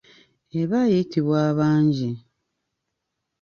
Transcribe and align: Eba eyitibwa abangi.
Eba 0.61 0.79
eyitibwa 0.85 1.37
abangi. 1.51 2.09